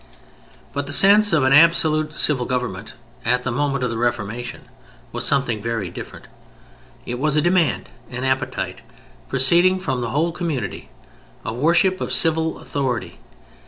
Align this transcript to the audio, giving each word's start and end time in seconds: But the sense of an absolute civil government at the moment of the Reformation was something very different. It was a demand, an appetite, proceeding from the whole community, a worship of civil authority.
But 0.73 0.87
the 0.87 0.93
sense 0.93 1.31
of 1.31 1.43
an 1.43 1.53
absolute 1.53 2.13
civil 2.13 2.47
government 2.47 2.95
at 3.23 3.43
the 3.43 3.51
moment 3.51 3.83
of 3.83 3.91
the 3.91 3.99
Reformation 3.99 4.61
was 5.11 5.27
something 5.27 5.61
very 5.61 5.91
different. 5.91 6.27
It 7.05 7.19
was 7.19 7.35
a 7.35 7.39
demand, 7.43 7.89
an 8.09 8.23
appetite, 8.23 8.81
proceeding 9.27 9.79
from 9.79 10.01
the 10.01 10.09
whole 10.09 10.31
community, 10.31 10.89
a 11.45 11.53
worship 11.53 12.01
of 12.01 12.11
civil 12.11 12.57
authority. 12.57 13.19